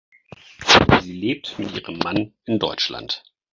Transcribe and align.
Sie 1.01 1.13
lebt 1.13 1.59
mit 1.59 1.73
ihrem 1.75 1.99
Mann 1.99 2.33
in 2.45 2.57
Deutschland. 2.57 3.23